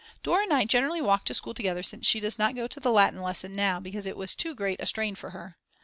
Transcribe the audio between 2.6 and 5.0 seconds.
to the Latin lesson now because it was too great a